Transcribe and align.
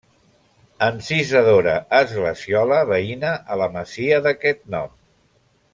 Encisadora 0.85 1.75
esglesiola 1.99 2.81
veïna 2.95 3.35
a 3.57 3.61
la 3.65 3.69
masia 3.77 4.23
d'aquest 4.29 4.65
nom. 4.77 4.99